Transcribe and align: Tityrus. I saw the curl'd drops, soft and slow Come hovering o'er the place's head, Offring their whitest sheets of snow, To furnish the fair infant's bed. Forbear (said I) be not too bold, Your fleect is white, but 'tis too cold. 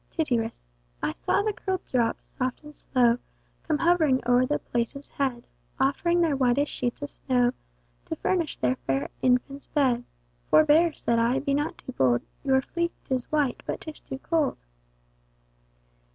Tityrus. 0.09 0.67
I 1.03 1.13
saw 1.13 1.43
the 1.43 1.53
curl'd 1.53 1.85
drops, 1.85 2.31
soft 2.31 2.63
and 2.63 2.75
slow 2.75 3.19
Come 3.61 3.77
hovering 3.77 4.19
o'er 4.25 4.47
the 4.47 4.57
place's 4.57 5.09
head, 5.09 5.43
Offring 5.79 6.21
their 6.21 6.35
whitest 6.35 6.71
sheets 6.71 7.03
of 7.03 7.11
snow, 7.11 7.51
To 8.05 8.15
furnish 8.15 8.55
the 8.57 8.77
fair 8.87 9.09
infant's 9.21 9.67
bed. 9.67 10.03
Forbear 10.49 10.91
(said 10.93 11.19
I) 11.19 11.37
be 11.37 11.53
not 11.53 11.77
too 11.77 11.91
bold, 11.91 12.23
Your 12.43 12.61
fleect 12.63 13.11
is 13.11 13.31
white, 13.31 13.61
but 13.67 13.81
'tis 13.81 13.99
too 13.99 14.17
cold. 14.17 14.57